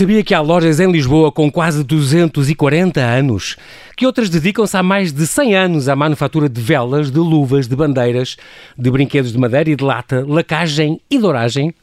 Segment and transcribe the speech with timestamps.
[0.00, 3.58] Sabia que há lojas em Lisboa com quase 240 anos,
[3.94, 7.76] que outras dedicam-se há mais de 100 anos à manufatura de velas, de luvas, de
[7.76, 8.38] bandeiras,
[8.78, 11.74] de brinquedos de madeira e de lata, lacagem e douragem?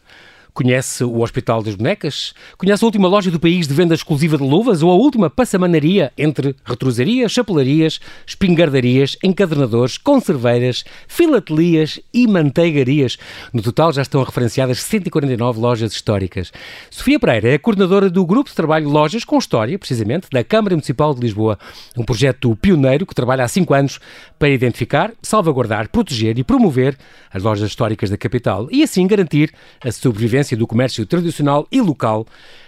[0.57, 2.33] Conhece o Hospital das Bonecas?
[2.57, 6.11] Conhece a última loja do país de venda exclusiva de luvas ou a última passamanaria
[6.17, 13.19] entre retrosarias, chapelarias, espingardarias, encadernadores, conserveiras, filatelias e manteigarias?
[13.53, 16.51] No total já estão referenciadas 149 lojas históricas.
[16.89, 20.73] Sofia Pereira é a coordenadora do Grupo de Trabalho Lojas com História, precisamente, da Câmara
[20.73, 21.59] Municipal de Lisboa.
[21.95, 23.99] Um projeto pioneiro que trabalha há cinco anos
[24.39, 26.97] para identificar, salvaguardar, proteger e promover
[27.31, 29.53] as lojas históricas da capital e assim garantir
[29.83, 32.25] a sobrevivência do comércio tradicional e local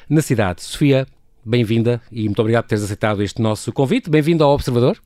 [0.10, 0.64] na cidade.
[0.64, 1.08] Sofia,
[1.46, 4.10] bem-vinda e muito obrigado por teres aceitado este nosso convite.
[4.10, 5.00] Bem-vindo ao Observador.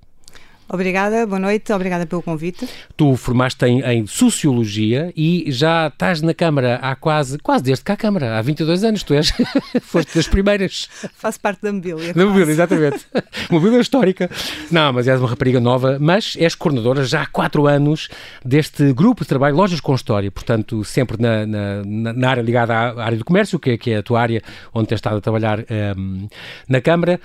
[0.70, 2.68] Obrigada, boa noite, obrigada pelo convite.
[2.96, 7.92] Tu formaste em, em, Sociologia e já estás na Câmara há quase, quase desde que
[7.92, 9.32] há Câmara, há 22 anos, tu és,
[9.84, 10.90] foste das primeiras.
[11.16, 12.14] Faço parte da mobília.
[12.14, 13.06] Da mobília, exatamente.
[13.52, 14.30] mobília histórica.
[14.72, 18.10] Não, mas és uma rapariga nova, mas és coordenadora já há 4 anos
[18.44, 23.04] deste grupo de trabalho Lojas com História, portanto, sempre na, na, na área ligada à
[23.04, 24.42] área do comércio, que, que, é a tua área
[24.74, 26.28] onde tens estado a trabalhar um, ehm,
[26.68, 27.20] na Câmara.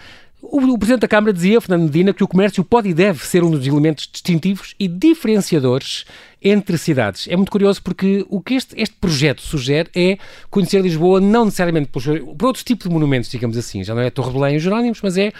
[0.50, 3.44] O, o, Presidente da Câmara dizia, Fernando Medina, que o comércio pode e deve ser
[3.44, 6.06] um dos elementos distintivos e diferenciadores
[6.42, 7.28] entre cidades.
[7.28, 10.16] É muito curioso porque o que este, este projeto sugere é
[10.48, 13.84] conhecer Lisboa não necessariamente por, por outros tipos de monumentos, digamos assim.
[13.84, 15.32] Já não é Torre de Belém e Jerónimos, mas é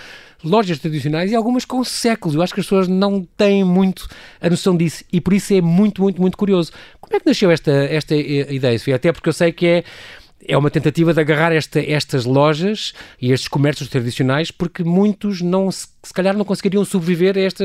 [0.45, 2.35] lojas tradicionais e algumas com séculos.
[2.35, 4.09] Eu acho que as pessoas não têm muito
[4.43, 6.71] a noção disso e por isso é muito, muito, muito curioso.
[7.01, 8.97] Como é que nasceu esta, esta ideia, Sofia?
[8.97, 9.85] Até porque eu sei que é
[10.47, 15.71] é uma tentativa de agarrar esta, estas lojas e estes comércios tradicionais porque muitos não
[15.71, 17.65] se, se calhar não conseguiriam sobreviver a esta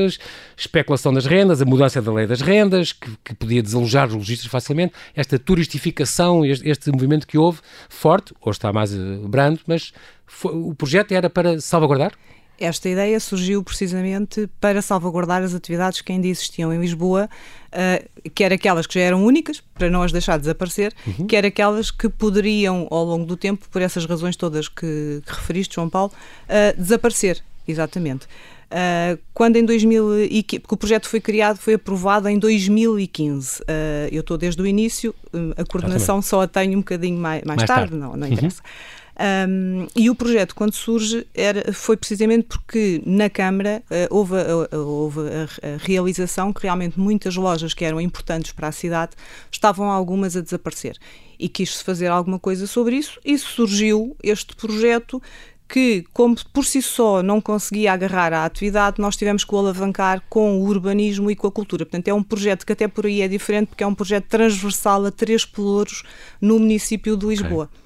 [0.56, 4.46] especulação das rendas, a mudança da lei das rendas, que, que podia desalojar os lojistas
[4.46, 9.92] facilmente, esta turistificação, este, este, movimento que houve, forte, hoje está mais uh, brando, mas
[10.26, 12.12] foi, o projeto era para salvaguardar?
[12.58, 17.28] Esta ideia surgiu precisamente para salvaguardar as atividades que ainda existiam em Lisboa,
[17.72, 21.26] uh, quer aquelas que já eram únicas, para não as deixar desaparecer, uhum.
[21.26, 25.74] quer aquelas que poderiam, ao longo do tempo, por essas razões todas que, que referiste,
[25.74, 26.12] João Paulo,
[26.44, 27.42] uh, desaparecer.
[27.66, 28.26] Exatamente.
[28.64, 33.60] Uh, quando em 2015, porque o projeto foi criado, foi aprovado em 2015.
[33.60, 33.64] Uh,
[34.10, 35.14] eu estou desde o início,
[35.56, 38.60] a coordenação só a tenho um bocadinho mais, mais, mais tarde, tarde, não, não interessa.
[38.60, 39.03] Uhum.
[39.48, 44.76] Um, e o projeto, quando surge, era, foi precisamente porque na Câmara uh, houve, uh,
[44.76, 49.12] houve a, a, realização que realmente muitas lojas que eram importantes para a cidade
[49.52, 50.96] estavam algumas a desaparecer.
[51.38, 55.22] E quis-se fazer alguma coisa sobre isso, e surgiu este projeto
[55.68, 60.22] que, como por si só não conseguia agarrar à atividade, nós tivemos que o alavancar
[60.28, 61.86] com o urbanismo e com a cultura.
[61.86, 65.06] Portanto, é um projeto que até por aí é diferente, porque é um projeto transversal
[65.06, 66.02] a três pelouros
[66.40, 67.64] no município de Lisboa.
[67.64, 67.83] Okay.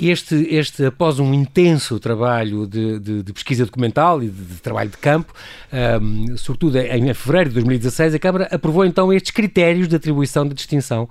[0.00, 4.88] Este, este, após um intenso trabalho de, de, de pesquisa documental e de, de trabalho
[4.88, 5.34] de campo,
[6.00, 10.54] um, sobretudo em fevereiro de 2016, a Câmara aprovou então estes critérios de atribuição de
[10.54, 11.08] distinção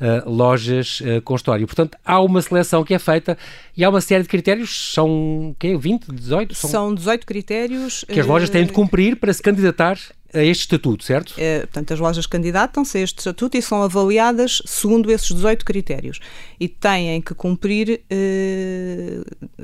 [0.00, 1.66] Uh, lojas uh, com história.
[1.66, 3.36] Portanto, há uma seleção que é feita
[3.76, 5.76] e há uma série de critérios, são quê?
[5.76, 6.54] 20, 18?
[6.54, 8.02] São, são 18 critérios.
[8.08, 9.98] Que as lojas têm de cumprir para se candidatar
[10.32, 11.34] a este estatuto, certo?
[11.36, 16.20] É, portanto, as lojas candidatam-se a este estatuto e são avaliadas segundo esses 18 critérios.
[16.58, 19.20] E têm que cumprir eh,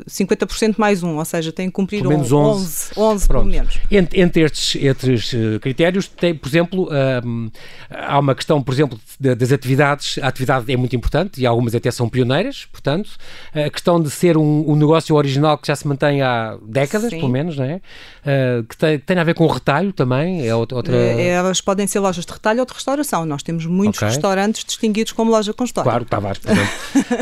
[0.08, 3.78] 50% mais um, ou seja, têm que cumprir pelo menos 11, 11, 11 pelo menos.
[3.90, 6.88] Entre, entre estes, estes eh, critérios, tem, por exemplo,
[7.24, 7.50] um,
[7.90, 10.18] há uma questão, por exemplo, das atividades.
[10.22, 13.10] A atividade é muito importante e algumas até são pioneiras, portanto.
[13.52, 17.18] A questão de ser um, um negócio original que já se mantém há décadas, Sim.
[17.18, 17.76] pelo menos, não é?
[17.76, 20.96] Uh, que, tem, que tem a ver com o retalho também, é outra...
[20.96, 23.24] É, elas podem ser lojas de retalho ou de restauração.
[23.26, 24.08] Nós temos muitos okay.
[24.08, 25.90] restaurantes distinguidos como loja com história.
[25.90, 26.40] Claro, Tavares,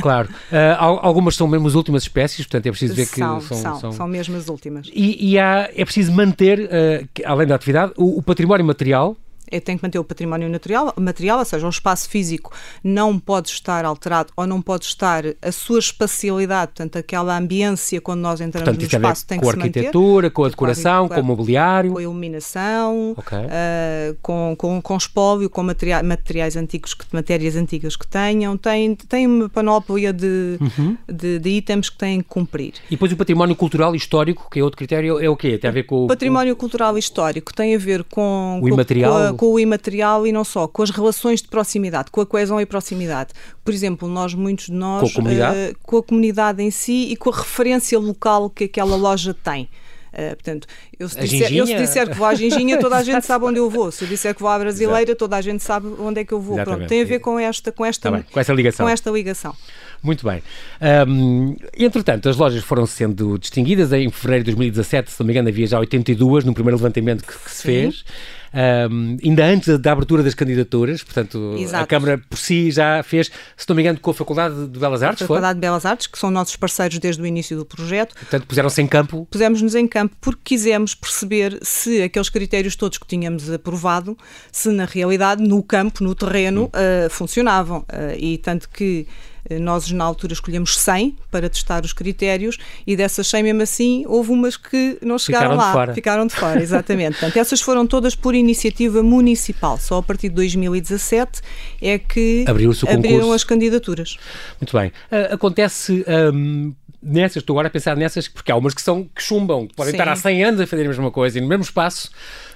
[0.02, 0.28] claro.
[0.28, 3.40] Uh, algumas são mesmo as últimas espécies, portanto é preciso ver que são...
[3.40, 4.90] São, são, são mesmo as últimas.
[4.92, 9.16] E, e há, é preciso manter, uh, além da atividade, o, o património material
[9.50, 12.52] é, tem que manter o património material, material, ou seja, o espaço físico
[12.82, 18.20] não pode estar alterado ou não pode estar a sua espacialidade, portanto, aquela ambiência quando
[18.20, 19.60] nós entramos portanto, no espaço tem que se manter.
[19.60, 21.92] Com a arquitetura, com a decoração, com, com, o mobiliário.
[21.92, 23.38] Com a iluminação, okay.
[23.38, 28.56] uh, com, com, com espólio, com materiais, materiais antigos, que, matérias antigas que tenham.
[28.56, 30.96] Tem, tem uma panóplia de, uhum.
[31.08, 32.74] de, de, itens que têm que cumprir.
[32.88, 35.58] E depois o património cultural e histórico, que é outro critério, é o quê?
[35.58, 36.06] Tem a ver com o...
[36.06, 38.60] Património cultural e histórico tem a ver com...
[38.62, 39.30] O imaterial?
[39.30, 42.60] Com, com o imaterial e não só, com as relações de proximidade, com a coesão
[42.60, 43.32] e proximidade.
[43.64, 47.08] Por exemplo, nós, muitos de nós, com a comunidade, uh, com a comunidade em si
[47.10, 49.68] e com a referência local que aquela loja tem.
[50.12, 53.24] Uh, portanto, eu se, disser, eu se, disser, que vou à Ginginha, toda a gente
[53.26, 53.90] sabe onde eu vou.
[53.90, 55.16] Se eu disser que vou à Brasileira, Exato.
[55.16, 56.56] toda a gente sabe onde é que eu vou.
[56.62, 58.86] Pronto, tem a ver com esta, com esta, tá com essa ligação.
[58.86, 59.56] Com esta ligação.
[60.04, 60.42] Muito bem.
[61.08, 63.90] Um, entretanto, as lojas foram sendo distinguidas.
[63.92, 67.32] Em fevereiro de 2017, se não me engano, havia já 82 no primeiro levantamento que,
[67.32, 68.04] que se fez
[68.54, 71.82] um, ainda antes da abertura das candidaturas, portanto, Exato.
[71.82, 75.02] a Câmara por si já fez, se não me engano, com a Faculdade de Belas
[75.02, 75.54] Artes, a Faculdade foi?
[75.54, 78.14] de Belas Artes, que são nossos parceiros desde o início do projeto.
[78.14, 79.26] Portanto, puseram-se em campo?
[79.28, 84.16] Pusemos-nos em campo porque quisemos perceber se aqueles critérios todos que tínhamos aprovado,
[84.52, 87.80] se na realidade, no campo, no terreno, uh, funcionavam.
[87.80, 89.06] Uh, e tanto que
[89.60, 94.30] nós, na altura, escolhemos 100 para testar os critérios e dessas 100, mesmo assim, houve
[94.30, 95.66] umas que não chegaram ficaram lá.
[95.66, 95.94] De fora.
[95.94, 97.18] Ficaram de fora, exatamente.
[97.18, 99.78] Portanto, essas foram todas por iniciativa municipal.
[99.78, 101.40] Só a partir de 2017
[101.82, 104.16] é que abriram as candidaturas.
[104.60, 104.88] Muito bem.
[104.88, 106.04] Uh, acontece.
[106.08, 106.72] Um
[107.04, 109.92] nessas, estou agora a pensar nessas, porque há umas que são que chumbam, que podem
[109.92, 109.98] Sim.
[109.98, 112.10] estar há 100 anos a fazer a mesma coisa e no mesmo espaço,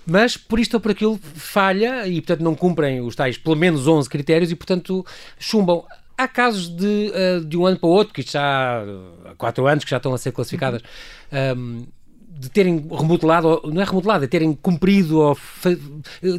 [0.07, 3.87] mas por isto ou por aquilo falha e, portanto, não cumprem os tais pelo menos
[3.87, 5.05] 11 critérios e, portanto,
[5.39, 5.85] chumbam.
[6.19, 8.83] Há casos de, uh, de um ano para o outro, que já
[9.25, 10.83] há quatro anos que já estão a ser classificadas,
[11.33, 11.57] uhum.
[11.57, 11.87] um,
[12.39, 15.39] de terem remodelado, não é remodelado, é terem cumprido ou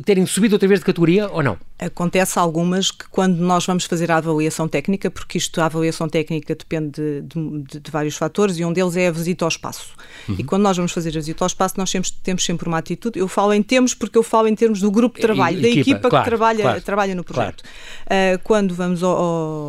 [0.06, 1.58] terem subido outra vez de categoria ou não?
[1.78, 6.56] Acontece algumas que quando nós vamos fazer a avaliação técnica, porque isto, a avaliação técnica
[6.56, 9.94] depende de, de, de vários fatores e um deles é a visita ao espaço.
[10.28, 10.36] Uhum.
[10.40, 13.18] E quando nós vamos fazer a visita ao espaço, nós sempre, temos sempre uma atitude.
[13.18, 15.68] Eu falo em termos porque eu falo em termos do grupo de trabalho, e, da
[15.68, 17.64] equipa, equipa claro, que trabalha, claro, trabalha no projeto.
[17.64, 18.36] Claro.
[18.36, 19.18] Uh, quando vamos ao,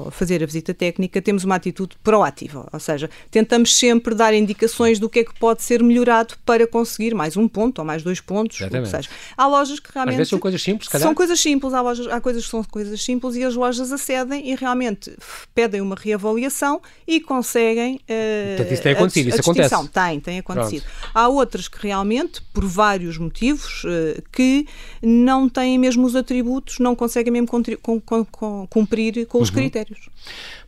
[0.07, 4.99] ao fazer a visita técnica, temos uma atitude proativa, ou seja, tentamos sempre dar indicações
[4.99, 8.21] do que é que pode ser melhorado para conseguir mais um ponto ou mais dois
[8.21, 8.61] pontos.
[8.61, 10.15] Ou seja, há lojas que realmente.
[10.15, 11.07] Às vezes são coisas simples, calhar.
[11.07, 14.51] São coisas simples, há, lojas, há coisas que são coisas simples e as lojas acedem
[14.51, 15.13] e realmente
[15.55, 17.97] pedem uma reavaliação e conseguem.
[17.97, 19.89] Uh, Portanto, isso tem acontecido, isso acontece.
[19.89, 20.83] Tem, tem acontecido.
[20.83, 21.11] Pronto.
[21.15, 24.67] Há outras que realmente, por vários motivos, uh, que
[25.03, 29.55] não têm mesmo os atributos, não conseguem mesmo com, com, com, cumprir com os uhum.
[29.55, 30.09] critérios.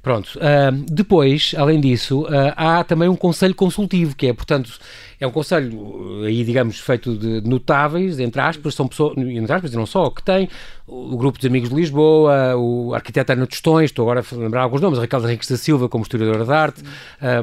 [0.03, 0.37] Pronto.
[0.37, 4.79] Uh, depois, além disso, uh, há também um conselho consultivo, que é, portanto,
[5.23, 9.77] é um conselho aí, digamos, feito de notáveis, entre aspas, são pessoas, entre aspas, e
[9.77, 10.49] não só, que tem
[10.85, 14.81] o grupo de amigos de Lisboa, o arquiteto Ana Tostões, estou agora a lembrar alguns
[14.81, 16.83] nomes, Raquel Henriques da Silva como historiadora de arte,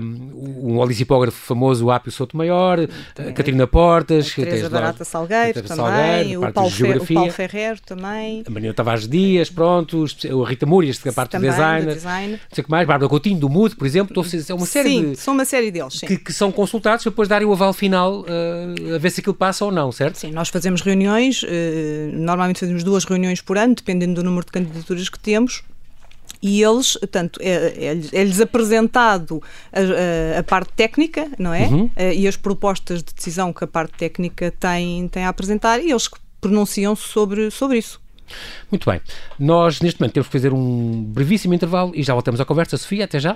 [0.01, 5.63] um, um olisipógrafo famoso, o Ápio Souto Maior, a Catarina Portas, a Teresa Barata Salgueiro
[5.63, 10.49] também, Salgueiro, o, Paulo Fer, o Paulo Ferrer também, a Marina Tavares Dias, pronto, a
[10.49, 12.31] Rita Múrias, que é a parte também, do designer, design.
[12.33, 15.11] não sei o que mais, Bárbara Coutinho, do Mood, por exemplo, é uma série sim,
[15.11, 15.15] de...
[15.17, 16.05] são uma série deles, sim.
[16.05, 19.35] Que, que são consultados para depois darem o aval final uh, a ver se aquilo
[19.35, 20.17] passa ou não, certo?
[20.17, 21.47] Sim, nós fazemos reuniões, uh,
[22.13, 25.63] normalmente fazemos duas reuniões por ano, dependendo do número de candidaturas que temos,
[26.41, 29.43] e eles, tanto é-lhes é, é apresentado
[29.73, 29.79] a,
[30.35, 31.67] a, a, parte técnica, não é?
[31.67, 31.85] Uhum.
[31.85, 35.91] Uh, e as propostas de decisão que a parte técnica tem, tem a apresentar e
[35.91, 37.99] eles pronunciam-se sobre, sobre isso.
[38.71, 39.01] Muito bem.
[39.37, 42.77] Nós, neste momento, temos que fazer um brevíssimo intervalo e já voltamos à conversa.
[42.77, 43.35] Sofia, até já.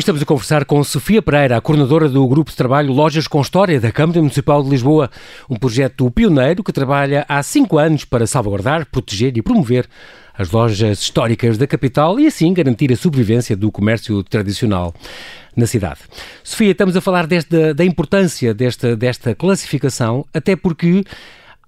[0.00, 3.78] Estamos a conversar com Sofia Pereira, a coordenadora do Grupo de Trabalho Lojas com História
[3.78, 5.10] da Câmara Municipal de Lisboa,
[5.48, 9.86] um projeto pioneiro que trabalha há cinco anos para salvaguardar, proteger e promover
[10.32, 14.94] as lojas históricas da capital e assim garantir a sobrevivência do comércio tradicional
[15.54, 16.00] na cidade.
[16.42, 21.04] Sofia, estamos a falar desta, da importância desta, desta classificação, até porque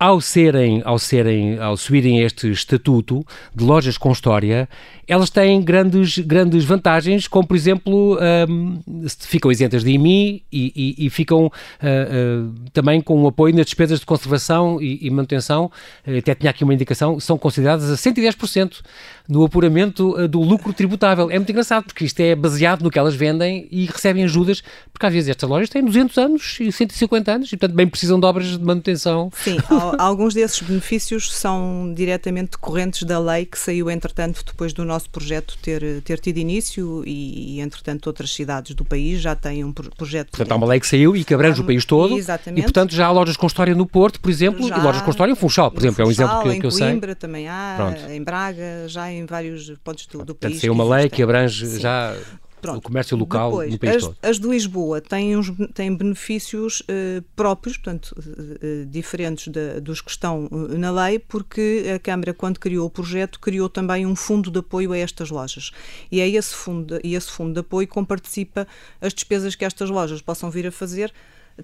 [0.02, 3.24] ao serem, ao serem, ao subirem este estatuto
[3.54, 4.68] de lojas com história,
[5.06, 8.18] elas têm grandes, grandes vantagens, como por exemplo,
[8.48, 8.78] um,
[9.18, 13.66] ficam isentas de IMI e, e, e ficam uh, uh, também com o apoio nas
[13.66, 15.70] despesas de conservação e, e manutenção,
[16.06, 18.80] uh, até tinha aqui uma indicação, são consideradas a 110%
[19.28, 21.30] no apuramento uh, do lucro tributável.
[21.30, 25.06] É muito engraçado, porque isto é baseado no que elas vendem e recebem ajudas, porque
[25.06, 28.26] às vezes estas lojas têm 200 anos e 150 anos e, portanto, bem precisam de
[28.26, 29.30] obras de manutenção.
[29.34, 29.58] Sim,
[29.98, 35.56] alguns desses benefícios são diretamente decorrentes da lei que saiu, entretanto, depois do nosso projeto
[35.60, 40.30] ter, ter tido início e, entretanto, outras cidades do país já têm um projeto.
[40.30, 42.16] Portanto, há uma lei que saiu e que abrange o país todo.
[42.16, 42.60] Exatamente.
[42.60, 45.10] E, portanto, já há lojas com história no Porto, por exemplo, já, e lojas com
[45.10, 46.86] história em Funchal, por exemplo, Funchal, é um exemplo que, que eu sei.
[46.86, 48.10] Em Coimbra também há, Pronto.
[48.10, 50.54] em Braga, já em vários pontos do, do portanto, país.
[50.54, 51.80] Portanto, saiu uma lei que abrange Sim.
[51.80, 52.16] já
[52.62, 52.78] Pronto.
[52.78, 54.16] o comércio local Depois, no país as, todo.
[54.22, 60.12] As de Lisboa têm, uns, têm benefícios uh, próprios, portanto, uh, diferentes de, dos que
[60.12, 64.60] estão na lei, porque a Câmara, quando criou o projeto, criou também um fundo de
[64.60, 65.72] apoio a estas lojas.
[66.10, 68.66] E é esse fundo, e esse fundo de apoio comparticipa
[69.00, 71.12] as despesas que estas lojas possam vir a fazer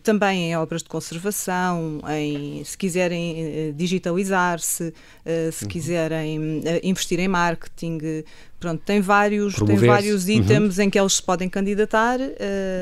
[0.02, 4.92] também em obras de conservação, em se quiserem digitalizar-se,
[5.50, 5.68] se uhum.
[5.68, 7.98] quiserem investir em marketing,
[8.60, 10.32] Pronto, tem vários, tem vários uhum.
[10.32, 10.84] itens uhum.
[10.84, 12.24] em que eles se podem candidatar uh,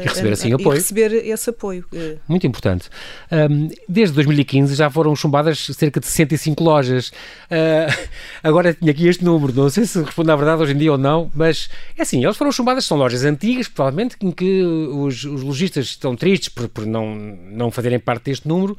[0.02, 0.78] e receber assim a, apoio.
[0.78, 1.84] Receber esse apoio.
[2.26, 2.88] Muito importante.
[3.30, 7.08] Um, desde 2015 já foram chumbadas cerca de 65 lojas.
[7.08, 8.08] Uh,
[8.42, 10.98] agora tinha aqui este número, não sei se responde à verdade hoje em dia ou
[10.98, 15.42] não, mas é assim, eles foram chumbadas, são lojas antigas, provavelmente, em que os, os
[15.42, 18.78] lojistas estão tristes por, por não, não fazerem parte deste número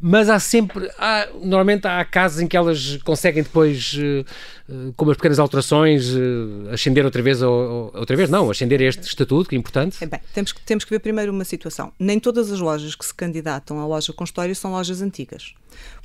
[0.00, 5.16] mas há sempre, há, normalmente há casos em que elas conseguem depois, uh, com umas
[5.16, 9.56] pequenas alterações, uh, ascender outra vez, ou, ou, outra vez não, ascender este estatuto, que
[9.56, 9.96] é importante.
[10.00, 11.92] É bem, temos que, temos que ver primeiro uma situação.
[11.98, 15.54] Nem todas as lojas que se candidatam à loja com história são lojas antigas.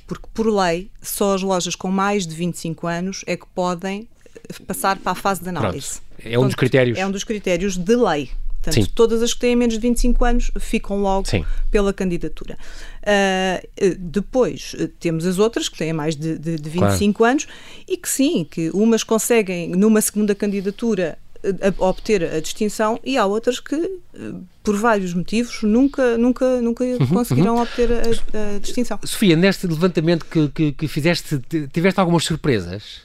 [0.06, 4.08] Porque, por lei, só as lojas com mais de 25 anos é que podem
[4.66, 6.00] passar para a fase de análise.
[6.00, 6.34] Pronto.
[6.34, 6.98] É um dos critérios.
[6.98, 8.30] É um dos critérios de lei.
[8.64, 8.90] Portanto, Sim.
[8.94, 11.44] todas as que têm menos de 25 anos ficam logo Sim.
[11.70, 12.56] pela candidatura.
[13.02, 17.32] Uh, depois uh, temos as outras que têm mais de, de, de 25 claro.
[17.32, 17.46] anos
[17.86, 23.18] e que sim, que umas conseguem numa segunda candidatura a, a obter a distinção e
[23.18, 23.98] há outras que
[24.62, 27.62] por vários motivos nunca nunca nunca uhum, conseguirão uhum.
[27.62, 28.98] obter a, a, distinção.
[29.04, 31.38] Sofia, neste levantamento que, que, que fizeste,
[31.70, 33.02] tiveste algumas surpresas?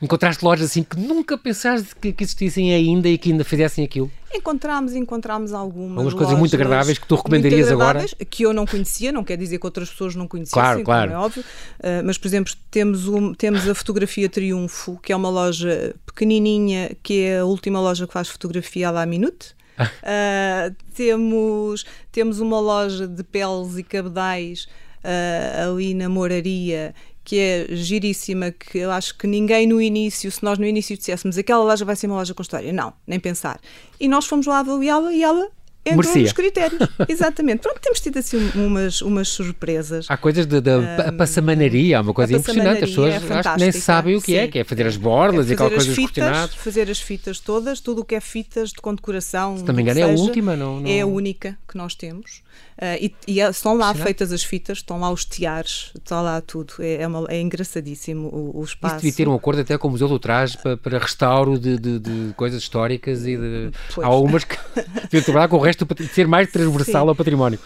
[0.00, 4.08] Encontraste lojas assim que nunca pensaste que, que, existissem ainda e que ainda fizessem aquilo?
[4.32, 5.90] Encontramos, encontramos algumas.
[5.90, 8.04] Algumas coisas muito agradáveis que tu recomendarias agora?
[8.30, 11.12] Que eu não conhecia, não quer dizer que outras pessoas não conheciam, claro, claro.
[11.12, 11.42] é óbvio.
[11.42, 16.96] Uh, mas, por exemplo, temos, um, temos a Fotografia Triunfo, que é uma loja pequenininha,
[17.02, 19.56] que é a última loja que faz fotografia à la minute.
[19.80, 24.68] Uh, temos, temos uma loja de peles e cabedais
[25.04, 26.94] uh, ali na Moraria
[27.28, 31.36] que é giríssima, que eu acho que ninguém no início, se nós no início disséssemos
[31.36, 33.60] aquela loja vai ser uma loja com história, não, nem pensar.
[34.00, 35.50] E nós fomos lá avaliá-la e ela
[35.84, 36.22] entrou Merecia.
[36.22, 36.88] nos critérios.
[37.08, 37.60] Exatamente.
[37.60, 40.06] Pronto, temos tido assim umas, umas surpresas.
[40.08, 42.84] Há coisas da um, passamanaria, uma coisa impressionante.
[42.84, 44.44] As pessoas é acho que nem sabem o que é, Sim.
[44.44, 47.80] é, que é fazer as borlas é e aquelas coisas fitas, Fazer as fitas todas,
[47.80, 49.56] tudo o que é fitas de condecoração.
[49.56, 50.90] Se não me engano, é a última, não, não...
[50.90, 52.42] É a única que nós temos.
[52.78, 56.40] Uh, e, e, é, estão lá feitas as fitas, estão lá os tiares, está lá
[56.40, 56.74] tudo.
[56.78, 58.94] É, é, uma, é engraçadíssimo o, o espaço.
[58.94, 61.76] Isso devia ter um acordo até com o Museu do Traje para, para restauro de,
[61.76, 64.56] de, de, coisas históricas e de, há umas que
[65.10, 67.08] deviam trabalhar com o resto de ser mais transversal Sim.
[67.08, 67.58] ao património.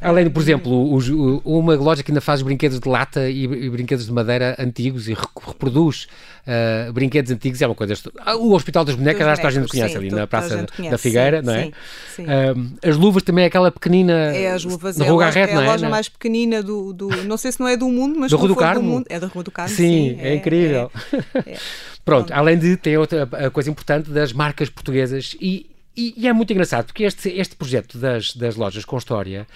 [0.00, 3.70] Além de, por exemplo, os, uma loja que ainda faz brinquedos de lata e, e
[3.70, 6.06] brinquedos de madeira antigos e reproduz
[6.46, 7.94] uh, brinquedos antigos, é uma coisa.
[8.38, 11.40] O Hospital das Bonecas, acho que a gente conhece sim, ali na Praça da Figueira,
[11.40, 11.64] sim, não é?
[11.64, 11.72] Sim,
[12.16, 12.24] sim.
[12.24, 14.12] Uh, as luvas também é aquela pequenina.
[14.12, 15.00] É, as luvas.
[15.00, 15.66] é, Rua é a é?
[15.66, 17.08] loja mais pequenina do, do.
[17.24, 18.82] Não sei se não é do mundo, mas do, Rua do, Carmo.
[18.82, 19.06] do mundo.
[19.08, 19.74] É da Rua do Carmo.
[19.74, 20.90] Sim, é, é, incrível.
[21.34, 21.56] É, é.
[22.04, 26.32] Pronto, além de ter outra a coisa importante das marcas portuguesas e e, e, é
[26.32, 29.46] muito engraçado, porque este, este projeto das, das lojas com história,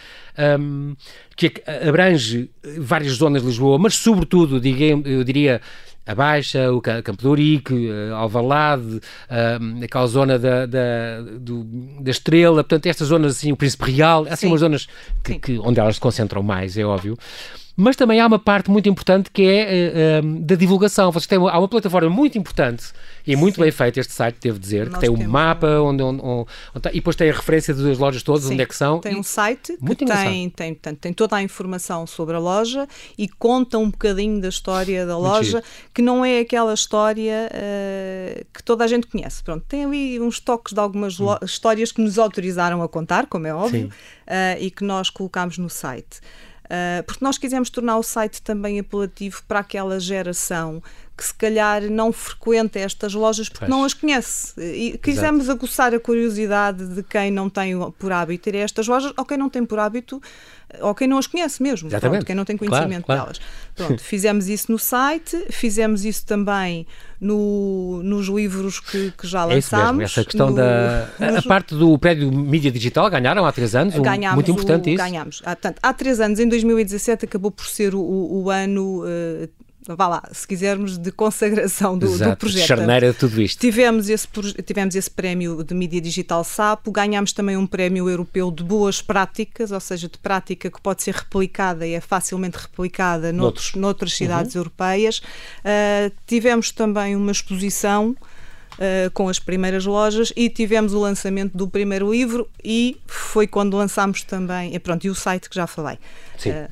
[0.58, 0.96] um,
[1.36, 1.52] que
[1.86, 5.60] abrange várias zonas de Lisboa, mas sobretudo, diga, eu diria,
[6.06, 9.00] a Baixa, o Campo de Ourique, eh, Alvalade,
[9.60, 11.62] um, aquela zona da, da, do,
[12.00, 14.88] da Estrela, portanto, estas zonas, assim, o Príncipe Real, assim, umas zonas
[15.22, 17.16] que, que, onde elas se concentram mais, é óbvio.
[17.80, 21.10] Mas também há uma parte muito importante que é uh, uh, da divulgação.
[21.10, 22.92] Vocês têm há uma plataforma muito importante
[23.26, 23.62] e muito Sim.
[23.62, 26.88] bem feito este site, devo dizer, Nós que tem um mapa onde, onde, onde, onde,
[26.90, 28.52] e depois tem a referência das lojas todas, Sim.
[28.52, 29.00] onde é que são.
[29.00, 33.26] Tem um site que tem, tem, tem, tem toda a informação sobre a loja e
[33.26, 35.62] conta um bocadinho da história da loja,
[35.94, 39.42] que não é aquela história uh, que toda a gente conhece.
[39.42, 41.34] Pronto, tem ali uns toques de algumas hum.
[41.42, 43.90] histórias que nos autorizaram a contar, como é óbvio,
[44.58, 46.20] e que nós colocámos no site.
[46.70, 50.80] Uh, porque nós quisemos tornar o site também apelativo para aquela geração
[51.20, 54.58] que se calhar não frequenta estas lojas porque não as conhece.
[54.58, 55.58] E quisemos Exato.
[55.58, 59.36] aguçar a curiosidade de quem não tem por hábito ir a estas lojas ou quem
[59.36, 60.18] não tem por hábito
[60.80, 63.38] ou quem não as conhece mesmo, pronto, quem não tem conhecimento claro, claro.
[63.38, 63.40] delas.
[63.74, 66.86] Pronto, fizemos isso no site, fizemos isso também
[67.20, 70.00] no, nos livros que, que já lançámos.
[70.00, 71.08] É essa questão no, da.
[71.38, 75.04] A parte do prédio mídia digital ganharam há três anos, um, muito importante o, isso.
[75.04, 75.42] Ganhámos.
[75.44, 79.04] Há, portanto, há três anos, em 2017, acabou por ser o, o ano.
[79.04, 79.48] Uh,
[79.86, 82.66] vá lá, se quisermos, de consagração do, Exato, do projeto.
[82.66, 83.58] Charneira de tudo isto.
[83.58, 84.28] Tivemos esse,
[84.64, 89.72] tivemos esse prémio de mídia digital SAPO, ganhámos também um prémio europeu de boas práticas,
[89.72, 94.54] ou seja, de prática que pode ser replicada e é facilmente replicada noutros, noutras cidades
[94.54, 94.60] uhum.
[94.60, 95.18] europeias.
[95.18, 98.16] Uh, tivemos também uma exposição
[98.74, 103.76] Uh, com as primeiras lojas e tivemos o lançamento do primeiro livro e foi quando
[103.76, 105.98] lançámos também, e pronto, e o site que já falei.
[106.38, 106.50] Sim.
[106.52, 106.68] Uh,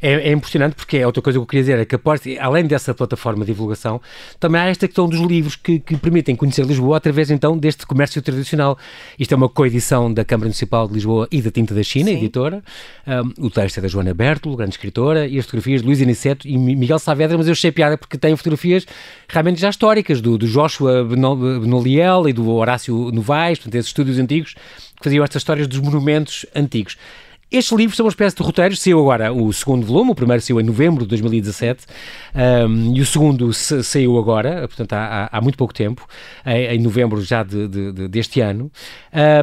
[0.00, 2.66] É, é, impressionante porque é outra coisa que eu queria dizer, é que após, além
[2.66, 4.00] dessa plataforma de divulgação,
[4.38, 8.20] também há esta questão dos livros que, que permitem conhecer Lisboa através então deste comércio
[8.22, 8.78] tradicional.
[9.18, 12.18] Isto é uma coedição da Câmara Municipal de Lisboa e da Tinta da China, Sim.
[12.18, 12.62] editora.
[13.06, 16.46] Um, o texto é da Joana Bertolo, grande escritora, e as fotografias de Luís Aniceto
[16.46, 18.86] e Miguel Saavedra, mas eu achei piada porque tem fotografias
[19.28, 24.54] realmente já históricas, do, do Joshua Benoliel e do Horácio Novaes, portanto, esses estúdios antigos
[24.54, 26.96] que faziam estas histórias dos monumentos antigos.
[27.50, 28.78] Estes livros são uma espécie de roteiros.
[28.78, 31.86] Saiu agora o segundo volume, o primeiro saiu em novembro de 2017
[32.68, 36.06] um, e o segundo saiu agora, portanto há, há muito pouco tempo,
[36.44, 38.70] em, em novembro já de, de, de, deste ano,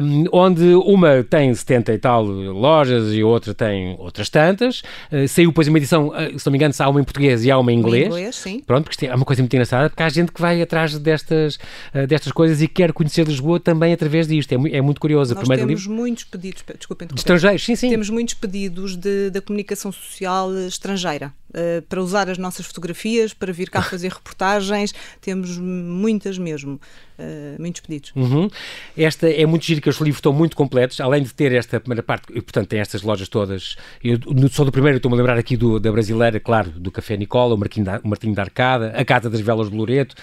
[0.02, 4.82] um, onde uma tem 70 e tal lojas e outra tem outras tantas.
[5.10, 7.50] Uh, saiu depois uma edição, uh, se não me engano, há uma em português e
[7.50, 8.04] há uma em inglês.
[8.04, 8.62] Em inglês sim.
[8.64, 11.56] Pronto, porque é uma coisa muito engraçada, porque há gente que vai atrás destas,
[11.92, 14.52] uh, destas coisas e quer conhecer Lisboa também através disto.
[14.52, 15.34] É, é muito curioso.
[15.34, 15.90] Nós temos livro...
[15.90, 21.32] muitos pedidos, desculpem, de estrangeiros, sim, sim temos muitos pedidos de, da comunicação social estrangeira
[21.48, 24.94] uh, para usar as nossas fotografias, para vir cá fazer reportagens.
[25.18, 26.78] Temos muitas mesmo,
[27.18, 28.12] uh, muitos pedidos.
[28.14, 28.50] Uhum.
[28.94, 32.02] Esta é muito giro que os livros estão muito completos, além de ter esta primeira
[32.02, 33.76] parte, e portanto tem estas lojas todas.
[34.04, 34.18] Eu,
[34.50, 37.58] só do primeiro estou-me a lembrar aqui do, da brasileira, claro, do Café Nicola, o
[37.58, 40.14] Martinho da, o Martinho da Arcada, a Casa das Velas de Loreto,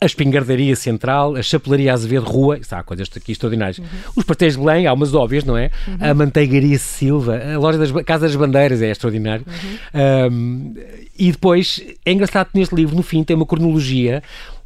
[0.00, 3.78] a espingardaria central, a chapelaria Azevedo Rua, há coisas aqui extraordinárias.
[3.78, 3.84] Uhum.
[4.16, 5.70] Os pastéis de Belém, há umas óbvias, não é?
[5.86, 5.96] Uhum.
[6.00, 9.44] A manteigaria Silva, a loja das Casa das Bandeiras, é extraordinário.
[9.46, 10.32] Uhum.
[10.32, 10.74] Um,
[11.18, 14.22] e depois, é engraçado que neste livro, no fim, tem uma cronologia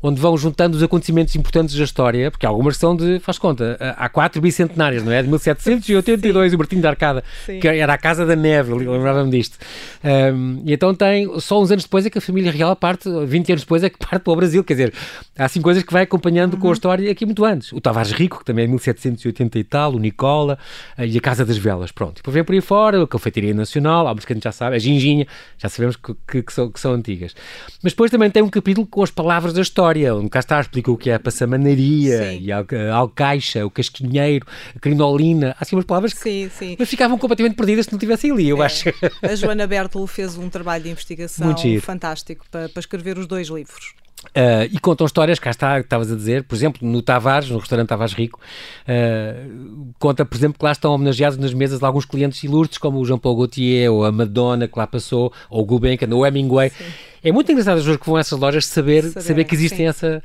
[0.07, 4.07] onde vão juntando os acontecimentos importantes da história, porque algumas são de, faz conta, há
[4.11, 5.23] quatro bicentenários, não é?
[5.23, 6.57] De 1782, Sim.
[6.57, 7.59] o Martinho da Arcada, Sim.
[7.59, 9.57] que era a Casa da Neve, lembrava-me disto.
[10.05, 13.53] Um, e então tem, só uns anos depois é que a família real parte, 20
[13.53, 14.93] anos depois é que parte para o Brasil, quer dizer,
[15.39, 16.61] há assim coisas que vai acompanhando uhum.
[16.61, 16.75] com a uhum.
[16.75, 17.73] história aqui muito antes.
[17.73, 20.59] O Tavares Rico, que também é 1780 e tal, o Nicola,
[20.99, 22.17] eh, e a Casa das Velas, pronto.
[22.17, 24.79] Depois vem por aí fora, a Confeitaria Nacional, há que a gente já sabe, a
[24.79, 27.35] Ginginha, já sabemos que, que, que, são, que são antigas.
[27.83, 30.91] Mas depois também tem um capítulo com as palavras da história onde cá está, explica
[30.91, 32.41] o que é a passamanaria sim.
[32.41, 36.77] e a, a alcaixa, o casquinheiro, a crinolina, há assim umas palavras que sim, sim.
[36.79, 38.67] mas ficavam completamente perdidas se não tivessem ali, eu é.
[38.67, 38.89] acho.
[39.23, 43.95] A Joana Bertolo fez um trabalho de investigação fantástico para, para escrever os dois livros.
[44.31, 47.89] Uh, e contam histórias, cá está, estavas a dizer, por exemplo, no Tavares, no restaurante
[47.89, 48.41] Tavares Rico,
[48.89, 53.05] uh, conta, por exemplo, que lá estão homenageados nas mesas alguns clientes ilustres, como o
[53.05, 56.71] Jean-Paul Gaultier, ou a Madonna, que lá passou, ou o Gulbenkian, ou o Hemingway.
[56.71, 56.85] Sim.
[57.23, 59.79] É muito engraçado as pessoas que vão a essas lojas saber, saber, saber que existem
[59.79, 59.87] sim.
[59.87, 60.23] essa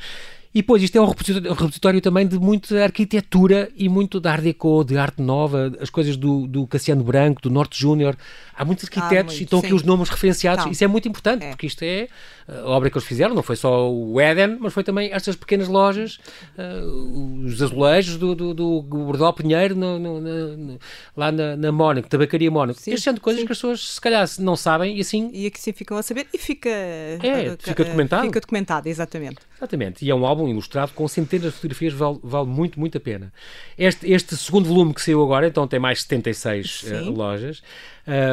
[0.54, 4.28] e depois, isto é um repositório, um repositório, também de muita arquitetura e muito de
[4.28, 8.18] Art Deco, de arte nova, as coisas do, do Cassiano Branco, do Norte Júnior.
[8.58, 9.68] Há muitos arquitetos muito, e estão sim.
[9.68, 10.64] aqui os nomes referenciados.
[10.64, 11.50] Então, Isso é muito importante, é.
[11.50, 12.08] porque isto é
[12.48, 15.68] a obra que eles fizeram, não foi só o Éden, mas foi também estas pequenas
[15.68, 16.20] lojas,
[16.58, 20.80] uh, os azulejos do, do, do Bordó Pinheiro no, no, no,
[21.16, 22.80] lá na, na Mónaco, Tabacaria Mónaco.
[22.80, 23.46] Estas são coisas sim.
[23.46, 25.30] que as pessoas se calhar não sabem e assim...
[25.32, 26.70] E aqui sim ficam a saber e fica...
[26.70, 28.26] É, fica documentado.
[28.26, 29.38] Fica documentado, exatamente.
[29.56, 33.02] Exatamente, e é um álbum ilustrado com centenas de fotografias, vale, vale muito, muito a
[33.02, 33.34] pena.
[33.78, 37.62] Este, este segundo volume que saiu agora, então tem mais 76 uh, lojas,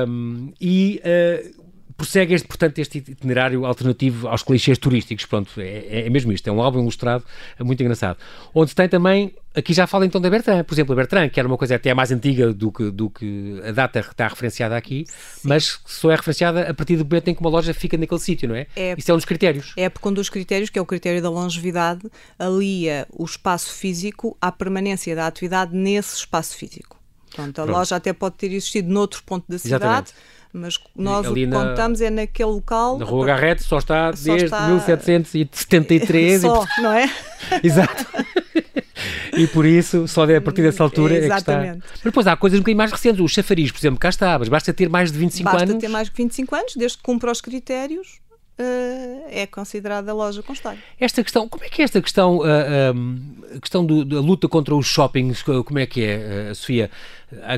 [0.09, 1.66] um, e uh,
[1.97, 5.25] prossegue este, portanto, este itinerário alternativo aos clichês turísticos.
[5.25, 6.47] Pronto, é, é mesmo isto.
[6.47, 7.25] É um álbum ilustrado
[7.59, 8.19] é muito engraçado.
[8.55, 11.49] Onde tem também, aqui já fala então da Bertrand, por exemplo, a Bertrand, que era
[11.49, 15.05] uma coisa até mais antiga do que, do que a data que está referenciada aqui,
[15.09, 15.49] Sim.
[15.49, 18.49] mas só é referenciada a partir do momento em que uma loja fica naquele sítio,
[18.49, 18.67] não é?
[18.77, 18.95] é?
[18.97, 19.73] Isso é um dos critérios.
[19.77, 22.03] É porque um dos critérios, que é o critério da longevidade,
[22.39, 26.97] alia o espaço físico à permanência da atividade nesse espaço físico.
[27.35, 27.77] Pronto, a Pronto.
[27.77, 29.85] loja até pode ter existido noutro ponto da cidade.
[29.85, 32.99] Exatamente mas nós Ali o que na, contamos é naquele local.
[32.99, 34.69] Na Rua Garrete só está só desde está...
[34.69, 36.41] 1773.
[36.47, 36.83] Só, e...
[36.83, 37.11] não é?
[37.63, 38.07] Exato.
[39.37, 41.59] e por isso, só a partir dessa altura é, é que está.
[41.59, 43.21] Mas depois há coisas um bocadinho mais recentes.
[43.21, 45.75] O chafariz, por exemplo, cá está, mas basta ter mais de 25 basta anos.
[45.75, 48.21] Basta ter mais de 25 anos, desde que cumpra os critérios.
[48.59, 50.83] Uh, é considerada loja com estádio.
[50.99, 53.21] Esta questão, como é que é esta questão, uh, um,
[53.55, 56.91] a questão do, da luta contra os shoppings, como é que é, uh, Sofia?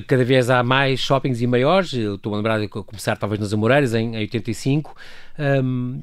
[0.08, 3.52] Cada vez há mais shoppings e maiores, eu estou a lembrar de começar talvez nas
[3.52, 4.96] Amoreiras em, em 85,
[5.38, 6.02] um,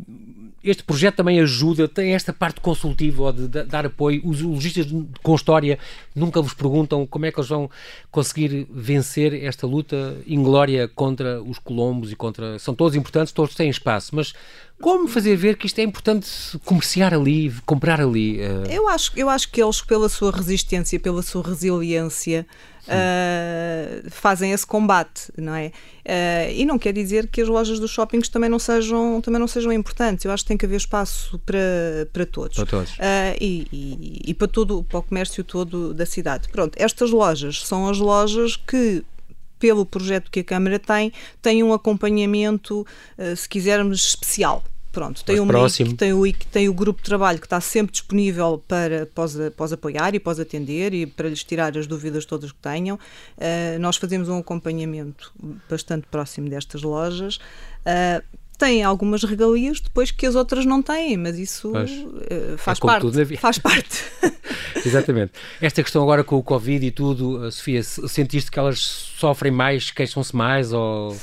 [0.64, 4.22] este projeto também ajuda, tem esta parte consultiva de, de, dar apoio.
[4.24, 4.88] Os lojistas
[5.22, 5.78] com história
[6.16, 7.70] nunca vos perguntam como é que eles vão
[8.10, 12.58] conseguir vencer esta luta inglória contra os colombos e contra.
[12.58, 14.34] São todos importantes, todos têm espaço, mas
[14.82, 16.30] como fazer ver que isto é importante
[16.66, 18.40] comerciar ali, comprar ali?
[18.40, 18.70] Uh...
[18.70, 22.46] Eu, acho, eu acho que eles, pela sua resistência, pela sua resiliência,
[22.84, 25.72] uh, fazem esse combate, não é?
[26.06, 29.48] Uh, e não quer dizer que as lojas dos shoppings também não sejam, também não
[29.48, 30.26] sejam importantes.
[30.26, 32.58] Eu acho que tem que haver espaço para, para todos.
[32.58, 32.94] Para todos.
[33.40, 36.50] E, e, e, para, todo, para o comércio todo da cidade.
[36.50, 39.04] Pronto, estas lojas são as lojas que
[39.66, 42.86] pelo projeto que a Câmara tem, tem um acompanhamento,
[43.18, 44.64] uh, se quisermos, especial.
[44.92, 45.52] Pronto, tem, uma
[45.98, 50.20] tem, o, tem o grupo de trabalho que está sempre disponível para pós apoiar e
[50.20, 52.96] pós atender e para lhes tirar as dúvidas todas que tenham.
[52.96, 55.34] Uh, nós fazemos um acompanhamento
[55.68, 57.38] bastante próximo destas lojas.
[57.86, 58.24] Uh,
[58.56, 63.38] têm algumas regalias depois que as outras não têm, mas isso uh, faz, é parte,
[63.38, 64.04] faz parte.
[64.86, 65.34] Exatamente.
[65.62, 70.36] Esta questão agora com o Covid e tudo, Sofia, sentiste que elas sofrem mais, queixam-se
[70.36, 71.16] mais ou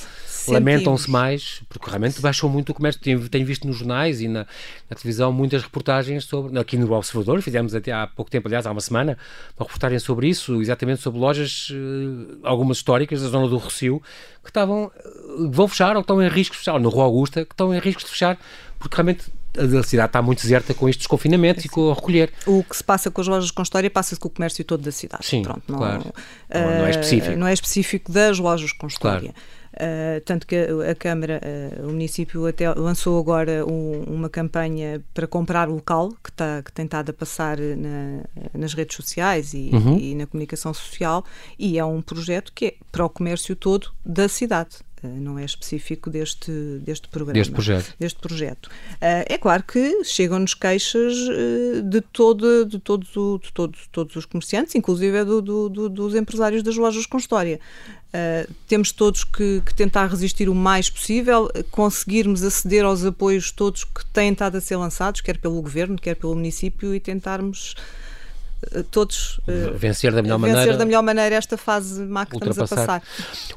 [0.48, 3.00] lamentam-se mais, porque realmente baixou muito o comércio.
[3.00, 4.46] Tenho, tenho visto nos jornais e na,
[4.88, 8.70] na, televisão muitas reportagens sobre, aqui no Observador, fizemos até há pouco tempo, aliás, há
[8.70, 9.16] uma semana,
[9.58, 14.02] uma reportagem sobre isso, exatamente sobre lojas, eh, algumas históricas da zona do Rocio,
[14.42, 15.08] que estavam, eh,
[15.50, 17.78] vão fechar ou estão em risco de fechar, ou na Rua Augusta, que estão em
[17.78, 18.38] risco de fechar,
[18.78, 19.24] porque realmente
[19.56, 22.32] a cidade está muito deserta com estes confinamentos é, e com o recolher.
[22.46, 24.92] O que se passa com as lojas com história passa-se com o comércio todo da
[24.92, 25.26] cidade.
[25.26, 26.04] Sim, Pronto, não, claro.
[26.52, 27.36] Não, não, é específico.
[27.36, 29.32] Não é específico das lojas com história.
[29.32, 29.61] Claro.
[29.72, 35.02] Uh, tanto que a, a Câmara, uh, o município até lançou agora um, uma campanha
[35.14, 39.70] para comprar local que, tá, que tem estado a passar na, nas redes sociais e,
[39.72, 39.98] uhum.
[39.98, 41.24] e, na comunicação social
[41.58, 44.76] e é um projeto que é para o comércio todo da cidade.
[45.02, 47.34] Uh, não é específico deste, deste programa.
[47.34, 47.94] Deste projeto.
[47.98, 48.70] Deste projeto.
[49.00, 51.14] é claro que chegam-nos queixas
[51.84, 56.62] de, todo, de, todos, de todos, todos os comerciantes, inclusive do, do, do, dos empresários
[56.62, 57.60] das lojas com história.
[58.12, 63.84] Uh, temos todos que, que, tentar resistir o mais possível, conseguirmos aceder aos apoios todos
[63.84, 67.74] que têm estado a ser lançados, quer pelo governo, quer pelo município, e tentarmos
[68.90, 72.58] todos uh, vencer da melhor vencer maneira, da melhor maneira esta fase má que estamos
[72.58, 73.02] a passar.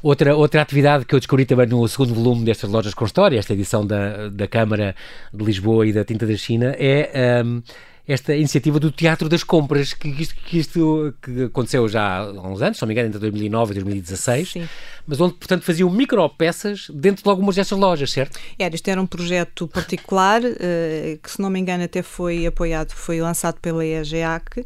[0.02, 3.52] Outra, outra atividade que eu descobri também no segundo volume destas lojas com história, esta
[3.52, 4.94] edição da, da Câmara
[5.32, 7.42] de Lisboa e da Tinta da China, é.
[7.44, 7.62] Um,
[8.06, 12.62] esta iniciativa do Teatro das Compras, que isto, que isto que aconteceu já há uns
[12.62, 14.68] anos, se não me engano, entre 2009 e 2016, Sim.
[15.06, 18.38] mas onde, portanto, faziam micropeças dentro de algumas destas lojas, certo?
[18.56, 22.92] Era, isto era um projeto particular, uh, que se não me engano até foi apoiado,
[22.92, 24.64] foi lançado pela EGEAC,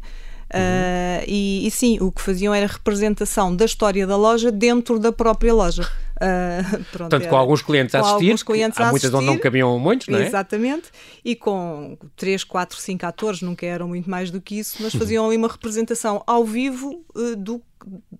[0.53, 5.11] Uh, e, e, sim, o que faziam era representação da história da loja dentro da
[5.11, 5.83] própria loja.
[5.83, 9.79] Uh, pronto, Portanto, com alguns clientes a assistir, alguns clientes há muitas onde não cabiam
[9.79, 10.27] muitos, não é?
[10.27, 10.89] Exatamente,
[11.23, 15.25] e com 3, 4, 5 atores, nunca eram muito mais do que isso, mas faziam
[15.25, 17.61] ali uma representação ao vivo uh, do,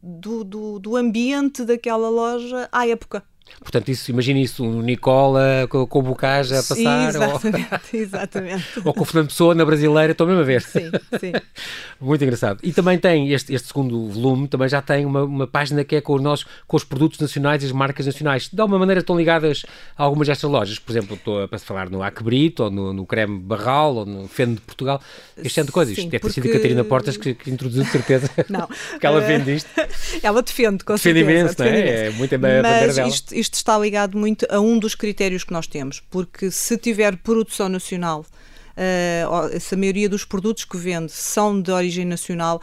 [0.01, 3.23] do, do, do ambiente daquela loja à época.
[3.61, 7.09] Portanto, isso, imagina isso, um Nicola com, o Bocage a passar.
[7.09, 8.65] Exatamente, ou, exatamente.
[8.83, 10.61] ou com o Fernando Pessoa na brasileira, estou mesmo a ver.
[10.61, 11.31] Sim, sim.
[12.01, 12.59] Muito engraçado.
[12.63, 16.01] E também tem, este, este segundo volume, também já tem uma, uma página que é
[16.01, 18.49] com, nós, com os produtos nacionais e as marcas nacionais.
[18.51, 19.63] De alguma maneira estão ligadas
[19.95, 20.79] a algumas destas lojas.
[20.79, 24.55] Por exemplo, estou a falar no Acbrito, ou no, no Creme Barral, ou no Feno
[24.55, 24.99] de Portugal.
[25.37, 25.95] Este tipo de coisas.
[25.95, 28.29] Sim, Deve ter sido a Catarina Portas que, que introduziu, de certeza.
[28.49, 28.67] Não.
[28.67, 29.69] Porque ela vende isto.
[30.23, 31.39] ela defende, com defende certeza.
[31.39, 32.07] Imenso, defende imenso, não é?
[32.07, 33.07] É muito a bandeira dela.
[33.07, 37.17] Isto, isto está ligado muito a um dos critérios que nós temos, porque se tiver
[37.17, 38.25] produção nacional,
[38.75, 42.61] uh, se a maioria dos produtos que vende são de origem nacional,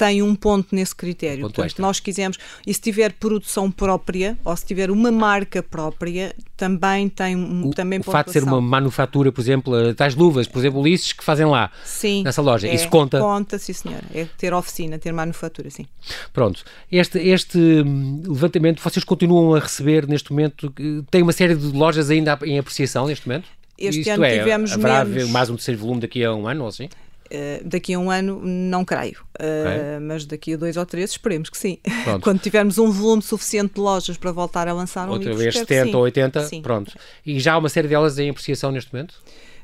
[0.00, 1.42] tem um ponto nesse critério.
[1.42, 6.34] Ponto Portanto, nós quisemos, e se tiver produção própria, ou se tiver uma marca própria,
[6.56, 10.48] também tem o, também O fato de ser uma manufatura, por exemplo, eh, tais luvas,
[10.48, 13.20] por exemplo, Ulisses, que fazem lá, sim, nessa loja, é, isso conta?
[13.20, 14.04] Conta, sim senhora.
[14.14, 15.84] É ter oficina, ter manufatura, sim.
[16.32, 16.64] Pronto.
[16.90, 20.72] Este, este hum, levantamento, vocês continuam a receber neste momento,
[21.10, 23.48] tem uma série de lojas ainda em apreciação neste momento?
[23.76, 25.28] Este Isto ano é, tivemos haverá menos...
[25.28, 26.88] mais um terceiro volume daqui a um ano ou assim?
[27.32, 29.98] Uh, daqui a um ano não creio, uh, okay.
[30.00, 31.78] mas daqui a dois ou três esperemos que sim.
[32.22, 35.54] Quando tivermos um volume suficiente de lojas para voltar a lançar um Outra livro, vez
[35.54, 36.60] 70 ou 80, sim.
[36.60, 36.92] pronto.
[37.24, 39.14] E já há uma série delas em apreciação neste momento?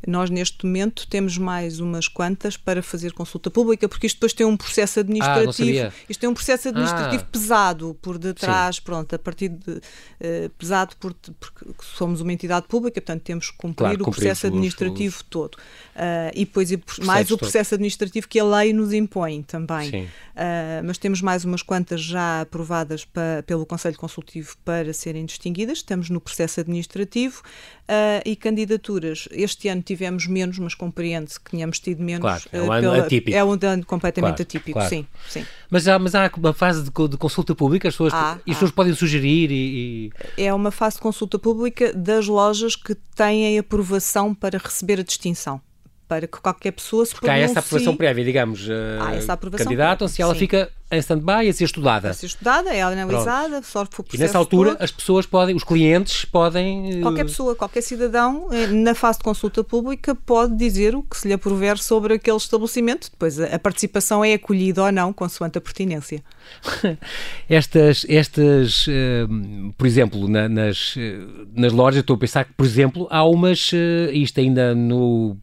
[0.07, 4.47] Nós, neste momento, temos mais umas quantas para fazer consulta pública, porque isto depois tem
[4.47, 5.87] um processo administrativo.
[5.87, 7.29] Ah, isto tem um processo administrativo ah.
[7.31, 8.83] pesado por detrás, Sim.
[8.83, 11.65] pronto, a partir de uh, pesado por, porque
[11.97, 15.23] somos uma entidade pública, portanto temos que cumprir claro, o processo administrativo os...
[15.23, 15.55] todo.
[15.55, 16.71] Uh, e depois
[17.05, 17.77] mais o processo todo.
[17.77, 20.05] administrativo que a lei nos impõe também.
[20.05, 25.79] Uh, mas temos mais umas quantas já aprovadas pa, pelo Conselho Consultivo para serem distinguidas.
[25.79, 27.43] Estamos no processo administrativo
[28.25, 29.29] e candidaturas.
[29.31, 32.21] Este ano tivemos menos, mas compreende-se que tínhamos tido menos.
[32.21, 33.37] Claro, é um ano pela, atípico.
[33.37, 34.89] É um ano completamente claro, atípico, claro.
[34.89, 35.47] sim, sim.
[35.71, 38.57] Mas há, mas há uma fase de, de consulta pública, as pessoas, há, e as
[38.57, 43.59] pessoas podem sugerir e, e, É uma fase de consulta pública das lojas que têm
[43.59, 45.61] aprovação para receber a distinção
[46.09, 48.69] para que qualquer pessoa se Porque há essa aprovação prévia, digamos.
[49.29, 50.41] Aprovação candidatam-se e ela Sim.
[50.41, 52.11] fica em stand-by a ser estudada.
[52.11, 53.67] A ser estudada, é analisada, Pronto.
[53.67, 54.85] só for E nessa altura todo.
[54.85, 56.99] as pessoas podem, os clientes podem.
[56.99, 61.17] Eh, qualquer pessoa, qualquer cidadão, eh, na fase de consulta pública, pode dizer o que
[61.17, 63.11] se lhe aprover sobre aquele estabelecimento.
[63.11, 66.23] Depois a participação é acolhida ou não, consoante a pertinência.
[67.51, 68.87] estas, estas
[69.77, 70.95] por exemplo, na, nas,
[71.53, 73.73] nas lojas, estou a pensar que, por exemplo, há umas,
[74.13, 75.37] isto ainda no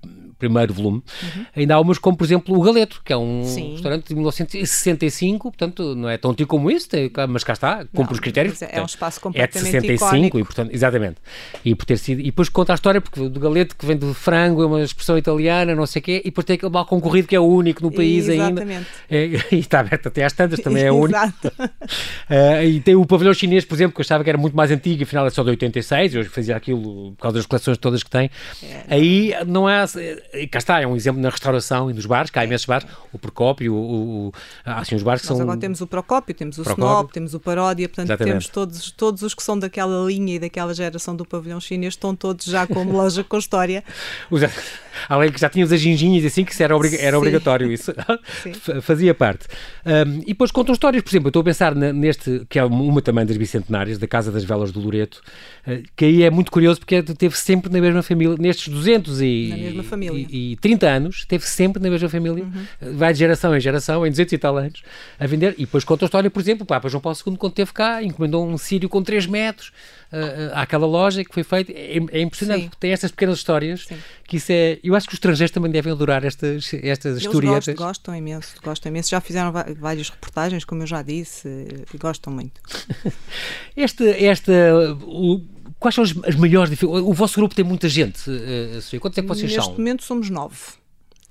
[0.43, 1.45] primeiro volume, uhum.
[1.55, 3.71] ainda há umas como, por exemplo, o Galeto, que é um Sim.
[3.73, 6.89] restaurante de 1965, portanto, não é tão antigo como isso,
[7.29, 8.61] mas cá está, cumpre os critérios.
[8.61, 10.39] É, um espaço completamente É de 65 icónico.
[10.39, 11.17] e, portanto, exatamente.
[11.63, 14.13] E por ter sido, e depois conta a história, porque do Galeto, que vem do
[14.13, 17.27] frango, é uma expressão italiana, não sei o quê, e depois tem aquele mal concorrido
[17.27, 18.69] que é o único no país exatamente.
[18.69, 18.85] ainda.
[19.09, 19.25] É,
[19.55, 21.17] e está aberto até às tantas, também é único.
[21.17, 24.71] uh, e tem o pavilhão chinês, por exemplo, que eu achava que era muito mais
[24.71, 28.03] antigo, e afinal é só de 86, eu fazia aquilo por causa das coleções todas
[28.03, 28.29] que tem.
[28.61, 28.83] É.
[28.89, 29.85] Aí não há
[30.33, 32.87] e cá está, é um exemplo na restauração e nos bares, cá há imensos bares,
[33.11, 34.31] o Procópio, o, o,
[34.65, 35.43] há assim os bares que Nós são...
[35.43, 36.85] agora temos o Procópio, temos o Procópio.
[36.85, 38.31] Snob, temos o Paródia, portanto Exatamente.
[38.31, 42.15] temos todos, todos os que são daquela linha e daquela geração do pavilhão chinês, estão
[42.15, 43.83] todos já como loja com história.
[45.07, 46.95] Além que já tínhamos as ginginhas assim, que isso era, obrig...
[46.95, 47.93] era obrigatório, isso
[48.81, 49.47] fazia parte.
[49.85, 53.01] Um, e depois contam histórias, por exemplo, eu estou a pensar neste, que é uma
[53.01, 55.21] também das bicentenárias, da Casa das Velas do Loreto,
[55.67, 59.21] uh, que aí é muito curioso porque é teve sempre na mesma família, nestes 200
[59.21, 60.22] e, na mesma família.
[60.29, 62.97] E, e 30 anos, teve sempre na mesma família, uhum.
[62.97, 64.83] vai de geração em geração, em 200 e tal anos,
[65.19, 65.53] a vender.
[65.57, 68.03] E depois conta a história, por exemplo, o Papa João Paulo II, quando esteve cá,
[68.03, 69.71] encomendou um sírio com 3 metros
[70.13, 71.71] uh, àquela loja que foi feito.
[71.71, 73.97] É, é impressionante, porque tem estas pequenas histórias Sim.
[74.27, 74.79] que isso é.
[74.83, 77.65] Eu acho que os estrangeiros também devem adorar estas, estas Eles historietas.
[77.65, 79.09] Gostam, gostam imenso, gostam imenso.
[79.09, 81.47] Já fizeram várias reportagens, como eu já disse,
[81.93, 82.61] e gostam muito.
[83.75, 84.53] esta, esta,
[85.01, 85.41] o,
[85.83, 87.07] quais são as, as maiores dificuldades?
[87.07, 88.99] O vosso grupo tem muita gente, uh, Sofia.
[88.99, 89.65] Quantos é que vocês Neste são?
[89.65, 90.57] Neste momento somos nove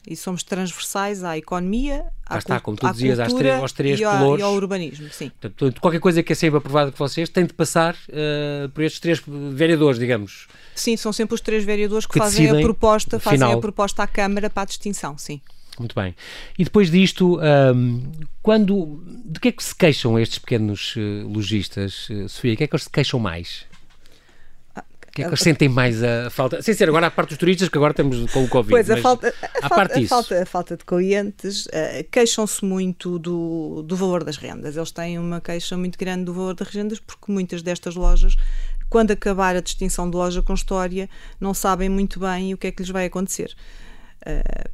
[0.07, 4.05] e somos transversais à economia, à, está, como tu dizias, às três, aos três e,
[4.05, 5.09] ao, e ao urbanismo.
[5.11, 5.31] Sim.
[5.41, 9.01] Portanto, qualquer coisa que é sempre aprovada por vocês tem de passar uh, por estes
[9.01, 10.49] três vereadores, digamos.
[10.75, 13.59] Sim, são sempre os três vereadores que, que fazem a proposta, fazem final.
[13.59, 15.41] a proposta à Câmara para a distinção, sim.
[15.79, 16.15] Muito bem.
[16.59, 18.03] E depois disto, um,
[18.43, 22.53] quando de que é que se queixam estes pequenos uh, lojistas, uh, Sofia?
[22.53, 23.71] O que é que eles se queixam mais?
[25.12, 26.62] O que é que eles sentem mais a falta?
[26.62, 28.70] Sem ser agora a parte dos turistas, que agora temos com o Covid.
[28.70, 31.70] Pois, a falta, a, a, falta, a, falta, a falta de clientes, uh,
[32.11, 34.75] queixam-se muito do, do valor das rendas.
[34.75, 38.37] Eles têm uma queixa muito grande do valor das rendas, porque muitas destas lojas,
[38.88, 42.72] quando acabar a distinção de loja com história, não sabem muito bem o que é
[42.72, 43.55] que lhes vai acontecer.
[44.27, 44.70] Uh,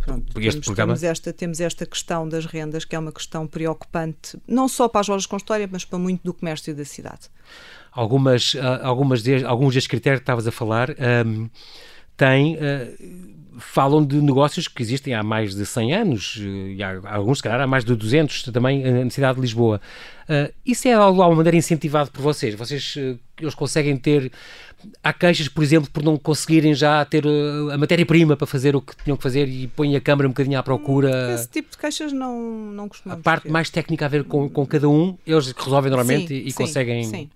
[0.00, 0.92] Pronto, temos, programa...
[0.92, 5.00] temos, esta, temos esta questão das rendas, que é uma questão preocupante, não só para
[5.00, 7.30] as lojas com história, mas para muito do comércio da cidade
[7.94, 10.90] algumas, ah, algumas de, alguns destes critérios que estavas a falar
[11.26, 11.48] um,
[12.16, 12.56] têm.
[12.56, 17.44] Uh, falam de negócios que existem há mais de 100 anos, e há, alguns, se
[17.44, 19.80] calhar, há mais de 200 também na cidade de Lisboa.
[20.24, 22.54] Uh, isso é de alguma maneira incentivado por vocês?
[22.54, 24.32] Vocês uh, eles conseguem ter.
[25.02, 27.24] Há queixas, por exemplo, por não conseguirem já ter
[27.72, 30.58] a matéria-prima para fazer o que tinham que fazer e põem a câmara um bocadinho
[30.58, 31.32] à procura.
[31.32, 33.20] Esse tipo de queixas não, não costumamos.
[33.20, 33.50] A parte ter.
[33.50, 36.64] mais técnica a ver com, com cada um, eles resolvem normalmente sim, e, e sim,
[36.64, 37.04] conseguem.
[37.04, 37.30] Sim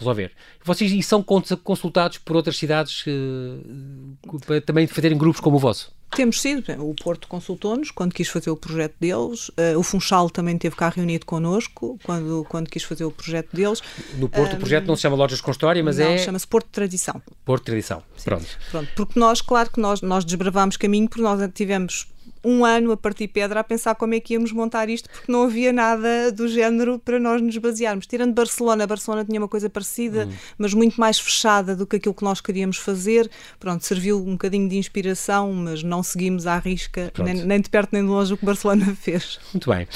[0.00, 0.32] resolver.
[0.64, 5.92] Vocês e são consultados por outras cidades uh, para também fazerem grupos como o vosso?
[6.10, 10.58] Temos sido, o Porto consultou-nos quando quis fazer o projeto deles, uh, o Funchal também
[10.58, 13.80] teve cá reunido connosco quando, quando quis fazer o projeto deles.
[14.16, 16.18] No Porto um, o projeto não se chama Lojas com História, mas não, é...
[16.18, 17.22] chama-se Porto Tradição.
[17.44, 18.24] Porto Tradição, Sim.
[18.24, 18.46] pronto.
[18.72, 22.08] Pronto, porque nós, claro que nós, nós desbravámos caminho, porque nós tivemos
[22.44, 25.44] um ano a partir pedra a pensar como é que íamos montar isto, porque não
[25.44, 28.06] havia nada do género para nós nos basearmos.
[28.06, 30.32] Tirando Barcelona, Barcelona tinha uma coisa parecida, hum.
[30.58, 33.30] mas muito mais fechada do que aquilo que nós queríamos fazer.
[33.58, 37.90] Pronto, serviu um bocadinho de inspiração, mas não seguimos à risca, nem, nem, de perto
[37.92, 39.38] nem de longe, o que Barcelona fez.
[39.52, 39.86] Muito bem.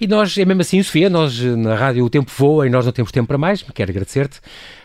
[0.00, 2.92] E nós, é mesmo assim, Sofia, nós na rádio o tempo voa e nós não
[2.92, 3.62] temos tempo para mais.
[3.74, 4.40] Quero agradecer-te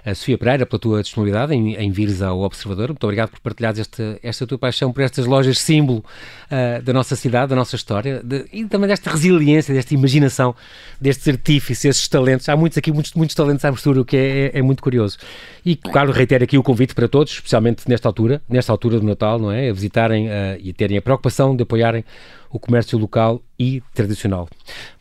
[0.05, 2.89] a Sofia Pereira pela tua disponibilidade em, em vires ao Observador.
[2.89, 6.03] Muito obrigado por partilhares esta, esta tua paixão por estas lojas símbolo
[6.45, 10.55] uh, da nossa cidade, da nossa história de, e também desta resiliência, desta imaginação,
[10.99, 12.47] destes artífices, estes talentos.
[12.49, 15.17] Há muitos aqui, muitos, muitos talentos à mistura, o que é, é, é, muito curioso.
[15.65, 19.39] E, claro, reitero aqui o convite para todos, especialmente nesta altura, nesta altura do Natal,
[19.39, 19.69] não é?
[19.69, 22.03] A visitarem uh, e terem a preocupação de apoiarem
[22.49, 24.47] o comércio local e tradicional.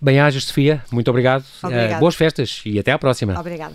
[0.00, 0.82] Bem-ajas, Sofia.
[0.90, 1.44] Muito obrigado.
[1.64, 3.38] Uh, boas festas e até à próxima.
[3.38, 3.74] Obrigada.